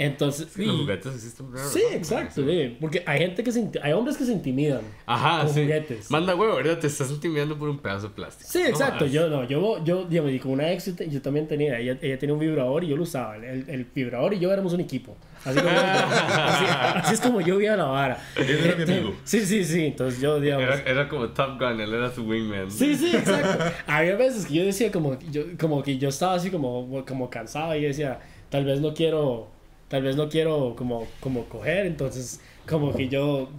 Entonces, 0.02 0.48
Los 0.56 0.66
y- 0.66 0.78
juguetes 0.80 1.14
existen 1.14 1.52
raros. 1.52 1.72
sí, 1.72 1.82
¿no? 1.90 1.96
exacto, 1.96 2.42
sí, 2.46 2.76
porque 2.80 3.02
hay 3.06 3.18
gente 3.18 3.44
que 3.44 3.52
se, 3.52 3.70
hay 3.82 3.92
hombres 3.92 4.16
que 4.16 4.24
se 4.24 4.32
intimidan. 4.32 4.80
Ajá, 5.06 5.44
Con 5.44 5.54
sí. 5.54 5.60
juguetes. 5.62 6.10
Manda 6.10 6.34
huevo, 6.34 6.56
¿verdad? 6.56 6.78
Te 6.78 6.86
estás 6.86 7.10
intimidando 7.10 7.58
por 7.58 7.68
un 7.68 7.78
pedazo 7.78 8.08
de 8.08 8.14
plástico. 8.14 8.48
Sí, 8.50 8.60
No 8.62 8.68
exacto. 8.68 8.98
jodas. 9.00 9.12
Yo 9.12 9.28
no, 9.28 9.44
yo, 9.46 9.84
yo, 9.84 10.04
digamos, 10.06 10.32
con 10.40 10.52
una 10.52 10.72
ex 10.72 10.86
yo, 10.96 11.04
yo 11.04 11.20
también 11.20 11.46
tenía, 11.46 11.78
ella, 11.78 11.98
ella 12.00 12.18
tenía 12.18 12.32
un 12.34 12.40
vibrador 12.40 12.82
y 12.84 12.88
yo 12.88 12.96
lo 12.96 13.02
usaba. 13.02 13.36
El, 13.36 13.68
el 13.68 13.84
vibrador 13.94 14.32
y 14.34 14.38
yo 14.38 14.52
éramos 14.52 14.72
un 14.72 14.80
equipo. 14.80 15.16
Así, 15.44 15.58
como- 15.58 15.70
así, 15.78 16.64
así 17.02 17.14
es 17.14 17.20
como 17.20 17.40
yo 17.40 17.56
veía 17.58 17.76
la 17.76 17.84
vara. 17.84 18.22
Él 18.36 18.48
era 18.64 18.76
mi 18.76 18.82
amigo. 18.84 19.14
Sí, 19.24 19.44
sí, 19.44 19.64
sí. 19.64 19.86
Entonces 19.86 20.20
yo, 20.20 20.40
digamos. 20.40 20.64
Era, 20.64 20.82
era 20.82 21.08
como 21.08 21.28
Top 21.28 21.58
Gun, 21.60 21.80
él 21.80 21.92
era 21.92 22.10
su 22.10 22.24
wingman. 22.24 22.70
Sí, 22.70 22.94
sí, 22.96 23.14
exacto. 23.14 23.64
Había 23.86 24.16
veces 24.16 24.46
que 24.46 24.54
yo 24.54 24.64
decía 24.64 24.90
como, 24.90 25.18
yo, 25.30 25.42
como 25.58 25.82
que 25.82 25.98
yo 25.98 26.08
estaba 26.08 26.34
así 26.34 26.50
como, 26.50 27.04
como 27.06 27.28
cansado 27.30 27.74
y 27.74 27.82
decía, 27.82 28.18
tal 28.48 28.64
vez 28.64 28.80
no 28.80 28.92
quiero, 28.94 29.50
tal 29.90 30.02
vez 30.02 30.16
no 30.16 30.30
quiero 30.30 30.74
como, 30.76 31.06
como 31.20 31.44
coger, 31.50 31.84
entonces 31.84 32.40
como 32.66 32.94
que 32.94 33.08
yo, 33.08 33.50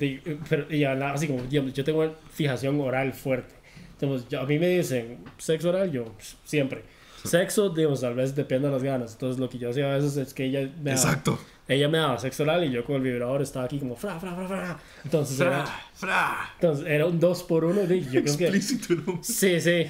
pero, 0.49 0.73
y 0.73 0.83
hablaba 0.85 1.13
así 1.13 1.27
como, 1.27 1.43
digamos, 1.43 1.73
yo 1.73 1.83
tengo 1.83 2.15
fijación 2.33 2.81
oral 2.81 3.13
fuerte. 3.13 3.53
Entonces, 3.99 4.27
yo- 4.29 4.39
a 4.41 4.45
mí 4.45 4.57
me 4.57 4.67
dicen, 4.69 5.19
sexo 5.37 5.69
oral, 5.69 5.91
yo 5.91 6.05
siempre. 6.45 6.83
Sexo, 7.23 7.69
digamos, 7.69 8.01
tal 8.01 8.15
vez 8.15 8.33
depende 8.35 8.67
de 8.67 8.73
las 8.73 8.81
ganas. 8.81 9.11
Entonces, 9.13 9.39
lo 9.39 9.47
que 9.47 9.59
yo 9.59 9.69
hacía 9.69 9.91
a 9.93 9.97
veces 9.97 10.17
es 10.17 10.33
que 10.33 10.45
ella 10.45 10.61
me 10.81 10.89
daba, 10.91 11.01
Exacto. 11.03 11.37
ella 11.67 11.87
me 11.87 11.99
daba 11.99 12.17
sexo 12.17 12.41
oral 12.41 12.63
y 12.63 12.71
yo 12.71 12.83
con 12.83 12.95
el 12.95 13.01
vibrador 13.03 13.43
estaba 13.43 13.65
aquí 13.65 13.77
como, 13.77 13.95
fra, 13.95 14.19
fra, 14.19 14.33
fra, 14.35 14.47
fra. 14.47 14.79
Entonces, 15.03 15.39
era, 15.39 15.63
Fra, 15.65 15.79
fra. 15.93 16.49
entonces 16.55 16.87
era 16.87 17.05
un 17.05 17.19
dos 17.19 17.43
por 17.43 17.63
uno. 17.63 17.81
di- 17.81 18.01
Yo 18.09 18.23
creo 18.23 18.37
que, 18.37 18.45
Explícito, 18.47 18.95
¿no? 19.05 19.19
sí, 19.21 19.61
sí. 19.61 19.85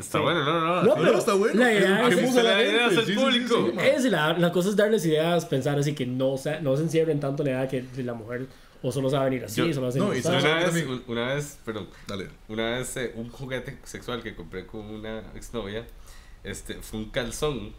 Está 0.00 0.20
bueno, 0.20 0.44
no, 0.44 0.60
no, 0.60 0.82
no. 0.82 0.94
Pero 0.94 1.18
está 1.18 1.34
bueno. 1.34 1.60
La 1.60 1.72
idea 1.72 2.08
es, 2.08 2.36
a 2.36 2.42
la 2.42 2.62
idea 2.62 2.86
es 2.86 2.92
el 2.92 2.98
Sí, 3.00 3.04
sí, 3.06 3.12
sí, 3.12 3.18
público. 3.18 3.66
sí, 3.66 3.72
ma. 3.76 3.86
es 3.86 4.04
la, 4.04 4.32
la 4.38 4.50
cosa 4.52 4.70
es 4.70 4.76
darles 4.76 5.04
ideas, 5.06 5.44
pensar 5.46 5.78
así 5.78 5.94
que 5.94 6.06
no 6.06 6.36
se, 6.38 6.60
no 6.60 6.76
se 6.76 6.82
encierren 6.82 7.20
tanto 7.20 7.42
en 7.42 7.50
la 7.52 7.66
idea 7.66 7.68
que 7.68 8.02
la 8.02 8.14
mujer 8.14 8.46
o 8.82 8.90
solo 8.90 9.08
sabe 9.10 9.30
venir 9.30 9.44
así, 9.44 9.60
Yo- 9.64 9.72
solo 9.72 9.88
hace 9.88 9.98
no, 10.00 10.12
y. 10.14 10.20
Una 10.20 10.54
vez, 10.56 10.86
un- 10.86 11.02
una 11.06 11.34
vez, 11.34 11.58
perdón, 11.64 11.88
Dale. 12.08 12.28
una 12.48 12.70
vez 12.78 12.96
eh, 12.96 13.12
un 13.14 13.28
juguete 13.28 13.78
sexual 13.84 14.22
que 14.22 14.34
compré 14.34 14.66
con 14.66 14.80
una 14.80 15.20
exnovia, 15.36 15.86
este, 16.42 16.74
fue 16.74 16.98
un 17.00 17.10
calzón. 17.10 17.72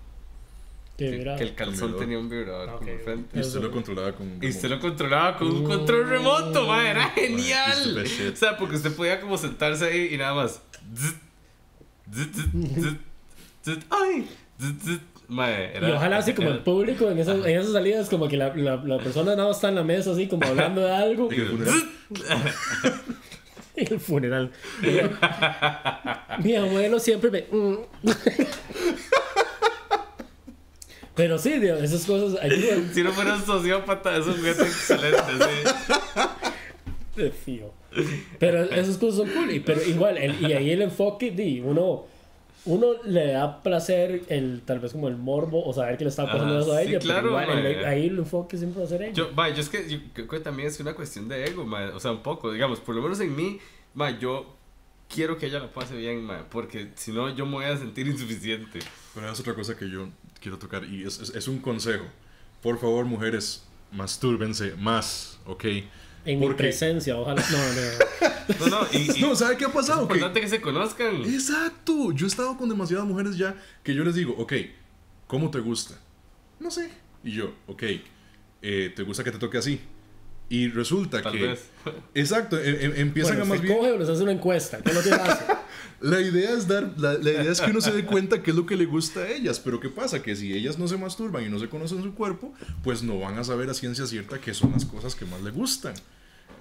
Que 0.98 1.10
Que, 1.38 1.44
el 1.44 1.56
calzón 1.56 1.98
tenía 1.98 2.20
un 2.20 2.30
vibrador 2.30 2.70
Ok, 2.70 2.78
como 2.82 2.94
ok. 2.94 3.02
frente. 3.04 3.38
Y 3.38 3.42
usted 3.42 3.60
lo 3.62 3.72
controlaba 3.72 4.12
con. 4.14 4.38
Y 4.40 4.48
usted 4.48 4.62
como- 4.70 4.76
lo 4.76 4.80
controlaba 4.82 5.38
con 5.38 5.48
un 5.48 5.64
control 5.64 6.08
remoto, 6.08 6.68
ma, 6.68 6.88
era 6.88 7.06
it's 7.08 7.16
the 7.16 7.22
genial. 7.22 8.04
shit. 8.06 8.34
O 8.34 8.36
sea, 8.38 8.56
porque 8.58 8.76
usted 8.76 8.96
podía 8.96 9.20
como 9.20 9.36
sentarse 9.38 9.86
ahí 9.86 10.14
y 10.14 10.18
nada 10.18 10.36
más. 10.36 10.62
Zzt, 10.96 11.18
ay, 13.90 14.28
zzt, 14.60 14.82
zzt. 14.84 15.02
Ma, 15.30 15.50
era- 15.50 15.88
y 15.90 15.92
ojalá 15.94 16.18
así 16.18 16.34
como 16.34 16.50
el 16.50 16.60
público 16.60 17.10
en 17.10 17.18
esas, 17.18 17.38
en 17.46 17.58
esas 17.60 17.72
salidas 17.72 18.10
como 18.10 18.28
que 18.28 18.36
la, 18.38 18.54
la, 18.56 18.76
la 18.76 18.98
persona 19.00 19.36
nada 19.36 19.48
más 19.48 19.58
está 19.58 19.70
en 19.70 19.76
la 19.76 19.84
mesa 19.84 20.12
así 20.12 20.28
como 20.28 20.46
hablando 20.46 20.82
de 20.82 20.92
algo 20.92 21.30
Y 21.32 21.36
el 21.40 21.48
funeral. 21.48 21.84
el 23.76 24.00
funeral. 24.00 24.52
Mi 26.44 26.56
abuelo 26.56 27.00
siempre 27.00 27.32
me... 27.32 27.46
mm. 27.50 27.78
Pero 31.16 31.38
sí, 31.38 31.60
Dios, 31.60 31.82
esas 31.82 32.06
cosas 32.06 32.42
ayudan. 32.42 32.92
Si 32.94 33.04
no 33.04 33.12
fuera 33.14 33.36
un 33.36 33.46
sociópata, 33.46 34.18
es 34.18 34.26
un 34.26 34.46
excelente, 34.46 35.22
sí. 35.40 37.22
de 37.22 37.32
fijo. 37.32 37.74
Pero 38.40 38.64
esas 38.64 38.98
cosas 38.98 39.18
son 39.18 39.30
cool. 39.30 39.52
Y, 39.52 39.60
pero 39.60 39.82
igual, 39.84 40.18
el- 40.18 40.42
y 40.42 40.54
ahí 40.54 40.72
el 40.72 40.82
enfoque, 40.82 41.32
di, 41.32 41.60
uno, 41.62 42.06
uno 42.66 42.88
le 43.06 43.28
da 43.28 43.62
placer, 43.62 44.24
el, 44.30 44.62
tal 44.66 44.80
vez 44.80 44.94
como 44.94 45.08
el 45.10 45.18
morbo, 45.18 45.64
o 45.66 45.74
saber 45.74 45.98
que 45.98 46.04
le 46.06 46.10
está 46.10 46.26
pasando 46.26 46.60
eso 46.60 46.74
a 46.74 46.82
sí, 46.82 46.90
ella. 46.90 47.00
claro, 47.00 47.30
pero 47.38 47.44
igual, 47.44 47.66
el- 47.66 47.86
ahí 47.86 48.08
el 48.08 48.18
enfoque 48.20 48.58
siempre 48.58 48.80
va 48.82 48.86
a 48.86 48.90
ser 48.90 49.02
ella. 49.04 49.14
Yo, 49.14 49.36
va, 49.36 49.50
yo 49.50 49.62
es 49.62 49.70
que 49.70 49.88
yo 49.90 49.98
creo 50.14 50.28
que 50.28 50.40
también 50.40 50.68
es 50.70 50.80
una 50.80 50.94
cuestión 50.94 51.28
de 51.28 51.46
ego, 51.46 51.66
ma, 51.66 51.92
o 51.94 52.00
sea, 52.00 52.12
un 52.12 52.24
poco, 52.24 52.52
digamos, 52.52 52.80
por 52.80 52.96
lo 52.96 53.02
menos 53.02 53.20
en 53.20 53.36
mí, 53.36 53.60
ma, 53.94 54.18
yo 54.18 54.56
quiero 55.14 55.38
que 55.38 55.46
ella 55.46 55.60
la 55.60 55.72
pase 55.72 55.96
bien, 55.96 56.24
ma, 56.24 56.46
porque 56.50 56.90
si 56.96 57.12
no 57.12 57.30
yo 57.36 57.46
me 57.46 57.52
voy 57.54 57.66
a 57.66 57.78
sentir 57.78 58.08
insuficiente. 58.08 58.80
Pero 59.14 59.32
es 59.32 59.40
otra 59.40 59.54
cosa 59.54 59.78
que 59.78 59.90
yo 59.90 60.08
quiero 60.42 60.58
tocar 60.58 60.84
y 60.86 61.04
es, 61.06 61.20
es, 61.20 61.36
es 61.36 61.48
un 61.48 61.60
consejo. 61.60 62.06
Por 62.64 62.80
favor, 62.80 63.06
mujeres, 63.06 63.64
mastúrbense 63.92 64.76
más, 64.78 65.38
¿ok? 65.46 65.66
En 66.26 66.40
mi 66.40 66.46
Porque- 66.46 66.64
presencia, 66.64 67.18
ojalá. 67.18 67.44
No, 67.52 67.58
no, 67.58 67.82
no. 67.82 68.34
No, 68.60 68.68
no, 68.82 68.88
y, 68.92 69.18
y 69.20 69.22
No, 69.22 69.36
¿sabe 69.36 69.56
qué 69.58 69.64
ha 69.66 69.68
es 69.70 69.74
pasado? 69.74 70.06
Que- 70.08 70.16
importante 70.16 70.42
que 70.42 70.48
se 70.50 70.60
conozcan. 70.62 71.24
Exacto. 71.24 72.12
Yo 72.12 72.26
he 72.26 72.30
estado 72.30 72.58
con 72.58 72.68
demasiadas 72.70 73.06
mujeres 73.06 73.38
ya 73.38 73.56
que 73.84 73.94
yo 73.96 74.04
les 74.04 74.16
digo, 74.16 74.34
ok, 74.38 74.54
¿cómo 75.28 75.50
te 75.50 75.60
gusta? 75.60 75.96
No 76.60 76.70
sé. 76.72 76.90
Y 77.24 77.32
yo, 77.32 77.54
ok, 77.68 77.84
eh, 78.62 78.92
¿te 78.96 79.04
gusta 79.04 79.24
que 79.24 79.32
te 79.32 79.38
toque 79.40 79.58
así? 79.58 79.80
Y 80.54 80.68
resulta 80.70 81.20
Tal 81.24 81.32
que... 81.32 81.48
vez. 81.48 81.66
Exacto, 82.14 82.60
em- 82.60 82.76
em- 82.80 82.94
empiezan 82.98 83.38
Bueno, 83.38 83.44
a 83.46 83.48
más 83.48 83.58
se 83.58 83.64
bien... 83.64 83.76
coge 83.76 83.92
o 83.92 83.98
les 83.98 84.08
hace 84.08 84.22
una 84.22 84.34
encuesta. 84.34 84.84
¿Qué 84.84 84.90
es 84.92 84.96
lo 84.96 85.02
que 85.02 85.12
hace? 85.12 85.46
La 86.02 86.22
idea 86.22 86.52
es 86.52 86.68
dar, 86.68 86.94
la, 86.98 87.14
la 87.14 87.32
idea 87.32 87.52
es 87.52 87.60
que 87.60 87.72
uno 87.72 87.82
se 87.82 87.92
dé 87.92 88.06
cuenta 88.06 88.44
qué 88.44 88.52
es 88.52 88.58
lo 88.58 88.66
que 88.68 88.76
le 88.76 88.86
gusta 88.86 89.22
a 89.22 89.30
ellas, 89.30 89.60
pero 89.60 89.80
qué 89.80 89.90
pasa 89.90 90.22
que 90.22 90.36
si 90.36 90.54
ellas 90.54 90.78
no 90.78 90.88
se 90.88 90.98
masturban 90.98 91.44
y 91.44 91.50
no 91.50 91.58
se 91.58 91.70
conocen 91.70 92.04
su 92.04 92.14
cuerpo, 92.14 92.54
pues 92.84 93.02
no 93.02 93.18
van 93.20 93.40
a 93.40 93.44
saber 93.46 93.70
a 93.70 93.74
ciencia 93.74 94.06
cierta 94.06 94.40
qué 94.40 94.54
son 94.54 94.74
las 94.74 94.86
cosas 94.86 95.16
que 95.16 95.26
más 95.26 95.42
le 95.42 95.50
gustan. 95.52 95.94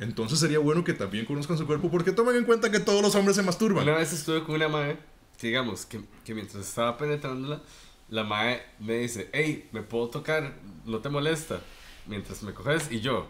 Entonces 0.00 0.38
sería 0.38 0.60
bueno 0.60 0.84
que 0.84 0.94
también 0.94 1.26
conozcan 1.26 1.58
su 1.58 1.66
cuerpo 1.66 1.90
porque 1.90 2.12
tomen 2.12 2.36
en 2.36 2.44
cuenta 2.44 2.70
que 2.70 2.78
todos 2.80 3.02
los 3.02 3.14
hombres 3.16 3.36
se 3.36 3.42
masturban. 3.42 3.82
Una 3.82 3.98
vez 3.98 4.12
estuve 4.12 4.42
con 4.44 4.54
una 4.54 4.68
madre, 4.68 4.96
digamos, 5.42 5.84
que, 5.86 6.00
que 6.24 6.34
mientras 6.34 6.66
estaba 6.66 6.96
penetrándola, 6.96 7.60
la 8.08 8.22
madre 8.24 8.62
me 8.78 8.98
dice, 8.98 9.28
hey, 9.32 9.68
¿me 9.72 9.82
puedo 9.82 10.08
tocar? 10.08 10.54
¿No 10.86 11.00
te 11.00 11.08
molesta? 11.08 11.60
Mientras 12.06 12.42
me 12.44 12.54
coges 12.54 12.90
y 12.92 13.00
yo, 13.00 13.26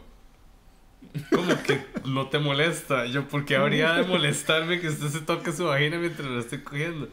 ¿cómo 1.31 1.63
que 1.63 1.85
no 2.05 2.29
te 2.29 2.39
molesta? 2.39 3.07
Yo, 3.07 3.27
¿por 3.29 3.45
qué 3.45 3.57
habría 3.57 3.93
de 3.95 4.05
molestarme 4.05 4.81
que 4.81 4.89
usted 4.89 5.09
se 5.09 5.21
toque 5.21 5.53
su 5.53 5.65
vagina 5.65 5.99
mientras 5.99 6.27
lo 6.29 6.39
estoy 6.41 6.59
cogiendo? 6.63 7.09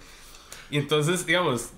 Y 0.71 0.77
entonces, 0.77 1.25
digamos, 1.25 1.69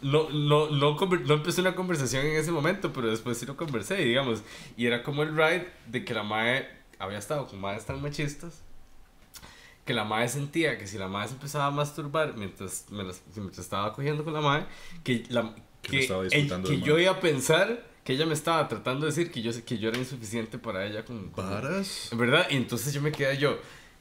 no, 0.00 0.28
no, 0.30 0.70
no, 0.70 0.96
no 0.96 1.34
empecé 1.34 1.60
una 1.60 1.74
conversación 1.74 2.26
en 2.26 2.36
ese 2.36 2.50
momento, 2.52 2.92
pero 2.92 3.08
después 3.10 3.38
sí 3.38 3.46
lo 3.46 3.56
conversé, 3.56 4.02
y 4.02 4.06
digamos, 4.06 4.42
y 4.76 4.86
era 4.86 5.02
como 5.02 5.22
el 5.22 5.36
ride 5.36 5.68
de 5.86 6.04
que 6.04 6.14
la 6.14 6.22
madre 6.22 6.68
había 6.98 7.18
estado 7.18 7.46
con 7.46 7.60
madres 7.60 7.84
tan 7.86 8.00
machistas 8.00 8.62
que 9.84 9.94
la 9.94 10.04
madre 10.04 10.28
sentía 10.28 10.78
que 10.78 10.86
si 10.86 10.96
la 10.96 11.08
madre 11.08 11.28
se 11.28 11.34
empezaba 11.34 11.66
a 11.66 11.70
masturbar 11.72 12.34
mientras, 12.36 12.86
me 12.90 13.02
las- 13.02 13.22
mientras 13.34 13.58
estaba 13.58 13.92
cogiendo 13.92 14.22
con 14.22 14.32
la 14.32 14.40
madre, 14.40 14.66
que, 15.02 15.24
la, 15.28 15.54
Que 15.82 15.90
que, 16.06 16.06
disfrutando 16.22 16.68
que 16.68 16.80
yo 16.80 16.98
iba 17.00 17.10
a 17.12 17.20
pensar 17.20 17.84
que 18.04 18.14
ella 18.14 18.26
me 18.26 18.34
estaba 18.34 18.68
tratando 18.68 19.06
de 19.06 19.12
decir 19.12 19.30
que 19.30 19.42
yo, 19.42 19.52
que 19.64 19.78
yo 19.78 19.88
era 19.88 19.98
insuficiente 19.98 20.58
para 20.58 20.84
ella. 20.86 21.04
Con, 21.04 21.30
con- 21.30 21.48
Varas. 21.48 22.08
¿Verdad? 22.16 22.46
Y 22.50 22.56
entonces 22.56 22.92
yo 22.92 23.00
me 23.00 23.12
quedé 23.12 23.38
yo. 23.38 23.58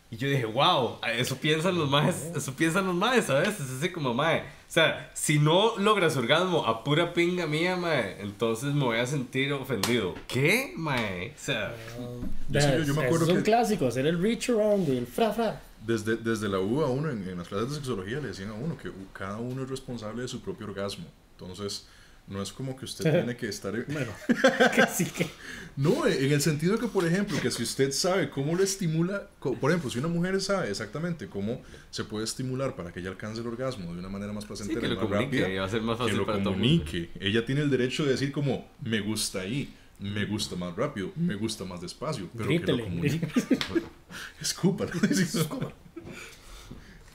Y 0.10 0.18
yo 0.18 0.28
dije, 0.28 0.44
wow, 0.46 0.98
eso 1.16 1.38
piensan 1.38 1.78
los 1.78 1.90
maes, 1.90 2.32
eso 2.36 2.54
piensan 2.54 2.86
los 2.86 2.96
maes 2.96 3.30
a 3.30 3.36
veces, 3.40 3.62
es 3.62 3.78
así 3.78 3.90
como 3.94 4.14
mae. 4.14 4.40
O 4.42 4.74
sea, 4.74 5.10
si 5.14 5.40
no 5.40 5.78
logras 5.78 6.18
orgasmo 6.18 6.66
a 6.68 6.84
pura 6.84 7.14
pinga 7.14 7.48
mía, 7.48 7.78
mae, 7.78 8.20
entonces 8.22 8.74
me 8.74 8.84
voy 8.84 8.98
a 8.98 9.06
sentir 9.06 9.54
ofendido. 9.54 10.14
¿Qué, 10.28 10.74
mae? 10.76 11.30
O 11.34 11.40
sea, 11.40 11.74
sí, 11.98 12.54
yo- 12.78 12.84
yo 12.84 12.94
me 12.94 13.06
acuerdo 13.06 13.24
es 13.26 13.32
un 13.32 13.38
que- 13.38 13.44
clásico, 13.44 13.88
hacer 13.88 14.06
el 14.06 14.22
reach 14.22 14.50
around 14.50 14.90
y 14.90 14.98
el 14.98 15.08
fra 15.08 15.32
fra. 15.32 15.62
Desde, 15.86 16.18
desde 16.18 16.50
la 16.50 16.60
U 16.60 16.82
a 16.82 16.90
uno, 16.90 17.10
en, 17.10 17.28
en 17.30 17.38
las 17.38 17.48
clases 17.48 17.70
de 17.70 17.76
sexología, 17.78 18.20
le 18.20 18.28
decían 18.28 18.50
a 18.50 18.54
uno 18.54 18.78
que 18.78 18.92
cada 19.14 19.38
uno 19.38 19.64
es 19.64 19.70
responsable 19.70 20.24
de 20.24 20.28
su 20.28 20.42
propio 20.42 20.68
orgasmo. 20.68 21.06
Entonces, 21.40 21.88
no 22.32 22.42
es 22.42 22.52
como 22.54 22.76
que 22.76 22.86
usted 22.86 23.12
tiene 23.12 23.36
que 23.36 23.48
estar... 23.48 23.74
Bueno, 23.88 24.12
que 24.76 24.88
sí 24.88 25.06
que. 25.06 25.28
No, 25.76 26.06
en 26.08 26.32
el 26.32 26.42
sentido 26.42 26.80
que, 26.80 26.88
por 26.88 27.06
ejemplo, 27.06 27.40
que 27.42 27.52
si 27.52 27.64
usted 27.64 27.92
sabe 27.92 28.30
cómo 28.30 28.56
le 28.56 28.64
estimula, 28.64 29.28
por 29.40 29.72
ejemplo, 29.72 29.90
si 29.90 30.00
una 30.00 30.08
mujer 30.08 30.42
sabe 30.42 30.70
exactamente 30.70 31.28
cómo 31.28 31.62
se 31.92 32.04
puede 32.04 32.26
estimular 32.26 32.76
para 32.76 32.92
que 32.92 33.00
ella 33.00 33.10
alcance 33.10 33.42
el 33.42 33.48
orgasmo 33.48 33.94
de 33.94 34.00
una 34.00 34.10
manera 34.10 34.34
más 34.34 34.44
sí, 34.44 34.48
placentera 34.48 34.82
que 34.82 34.88
y 34.88 34.90
lo 34.90 34.96
más 34.96 35.06
comunique 35.06 35.42
rápida, 35.42 35.62
va 35.62 35.66
a 35.66 35.70
ser 35.70 35.82
más 35.82 35.98
que 35.98 36.04
fácil 36.04 36.18
lo 36.18 36.26
para 36.26 36.44
todo 36.44 36.54
comunique. 36.54 37.10
Ella 37.20 37.46
tiene 37.46 37.62
el 37.62 37.70
derecho 37.70 38.04
de 38.04 38.12
decir 38.12 38.32
como, 38.32 38.70
me 38.82 39.00
gusta 39.00 39.42
ahí, 39.42 39.74
me 40.00 40.26
gusta 40.26 40.56
más 40.56 40.76
rápido, 40.76 41.12
me 41.16 41.36
gusta 41.36 41.64
más 41.64 41.80
despacio, 41.82 42.30
pero 42.36 42.50
que 42.50 42.74
lo 42.74 42.84
comunique. 42.84 43.28
Escúpalo. 44.42 44.92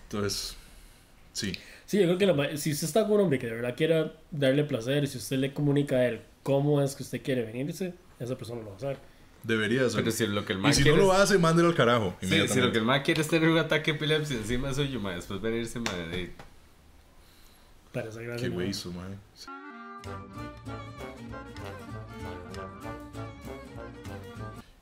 Entonces, 0.04 0.56
sí. 1.37 1.52
Sí, 1.85 1.99
yo 2.00 2.05
creo 2.07 2.19
que 2.19 2.26
la 2.26 2.33
ma- 2.35 2.57
si 2.57 2.73
usted 2.73 2.87
está 2.88 3.02
con 3.05 3.12
un 3.12 3.21
hombre 3.21 3.38
que 3.38 3.47
de 3.47 3.52
verdad 3.52 3.75
quiera 3.76 4.12
darle 4.33 4.64
placer, 4.64 5.05
y 5.05 5.07
si 5.07 5.19
usted 5.19 5.37
le 5.38 5.52
comunica 5.55 5.97
a 5.97 6.09
él 6.09 6.21
cómo 6.43 6.83
es 6.83 6.97
que 6.97 7.05
usted 7.05 7.23
quiere 7.23 7.45
venirse, 7.45 7.95
esa 8.19 8.37
persona 8.37 8.61
lo 8.62 8.69
va 8.69 8.73
a 8.73 8.76
hacer. 8.76 8.99
Debería 9.45 9.83
hacerlo. 9.83 10.05
Pero 10.07 10.16
si 10.16 10.26
lo 10.26 10.45
que 10.45 10.52
el 10.55 10.66
y 10.66 10.73
si 10.73 10.83
quiere 10.83 10.99
no 10.99 11.05
lo 11.05 11.12
es- 11.14 11.21
hace, 11.21 11.38
mándelo 11.38 11.69
al 11.69 11.75
carajo. 11.76 12.16
Sí, 12.21 12.49
si 12.49 12.61
lo 12.61 12.73
que 12.73 12.78
el 12.78 12.85
mae 12.85 13.02
quiere 13.02 13.21
es 13.21 13.28
tener 13.28 13.49
un 13.49 13.59
ataque 13.59 13.93
epilepsia 13.93 14.37
encima 14.37 14.75
suyo, 14.75 14.99
mae, 14.99 15.14
después 15.16 15.40
venirse, 15.40 15.78
mae, 15.78 16.09
de- 16.09 16.33
Para 17.93 18.09
esa 18.09 18.21
gracia. 18.21 18.49
Qué 18.49 18.52
güey 18.52 18.73
mae. 18.95 19.16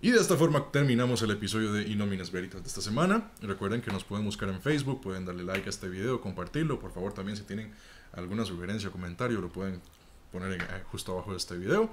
Y 0.01 0.11
de 0.11 0.21
esta 0.21 0.37
forma 0.37 0.71
terminamos 0.71 1.23
el 1.23 1.31
episodio 1.31 1.73
de 1.73 1.83
Inominas 1.89 2.31
Veritas 2.31 2.63
de 2.63 2.69
esta 2.69 2.83
semana. 2.83 3.31
Recuerden 3.41 3.81
que 3.81 3.91
nos 3.91 4.05
pueden 4.05 4.25
buscar 4.27 4.51
en 4.51 4.61
Facebook, 4.61 5.01
pueden 5.01 5.25
darle 5.25 5.45
like 5.45 5.67
a 5.67 5.71
este 5.71 5.89
video, 5.89 6.21
compartirlo. 6.21 6.79
Por 6.79 6.93
favor, 6.93 7.15
también 7.15 7.39
si 7.39 7.45
tienen 7.45 7.73
alguna 8.13 8.45
sugerencia 8.45 8.91
o 8.91 8.93
comentario, 8.93 9.41
lo 9.41 9.49
pueden 9.51 9.81
poner 10.31 10.53
en- 10.53 10.61
eh, 10.61 10.83
justo 10.91 11.13
abajo 11.13 11.31
de 11.31 11.39
este 11.39 11.57
video. 11.57 11.91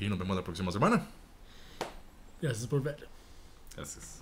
Y 0.00 0.08
nos 0.08 0.18
vemos 0.18 0.34
la 0.34 0.42
próxima 0.44 0.72
semana. 0.72 1.06
Gracias 2.40 2.66
por 2.66 2.82
ver. 2.82 3.06
Gracias. 3.76 4.20